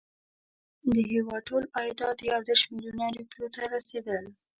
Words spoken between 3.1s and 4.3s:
روپیو ته رسېدل.